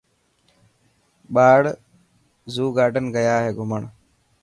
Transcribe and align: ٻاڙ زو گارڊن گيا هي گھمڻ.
ٻاڙ 1.33 1.61
زو 2.53 2.65
گارڊن 2.77 3.05
گيا 3.15 3.35
هي 3.43 3.51
گھمڻ. 3.57 3.81